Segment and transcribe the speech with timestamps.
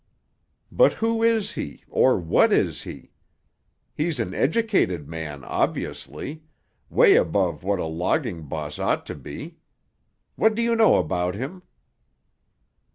[0.71, 3.11] "But who is he, or what is he?
[3.93, 9.57] He's an educated man, obviously—'way above what a logging boss ought to be.
[10.35, 11.61] What do you know about him?"